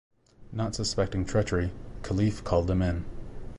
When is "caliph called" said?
2.01-2.65